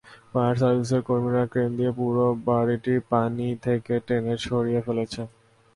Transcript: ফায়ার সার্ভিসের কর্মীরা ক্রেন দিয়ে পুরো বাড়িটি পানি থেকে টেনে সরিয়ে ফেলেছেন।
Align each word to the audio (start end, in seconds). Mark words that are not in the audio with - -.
ফায়ার 0.31 0.55
সার্ভিসের 0.61 1.01
কর্মীরা 1.07 1.43
ক্রেন 1.51 1.71
দিয়ে 1.77 1.91
পুরো 1.99 2.25
বাড়িটি 2.47 2.93
পানি 3.11 3.47
থেকে 3.65 3.93
টেনে 4.07 4.35
সরিয়ে 4.47 4.81
ফেলেছেন। 4.87 5.27